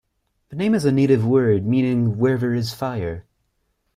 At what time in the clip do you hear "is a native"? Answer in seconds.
0.73-1.23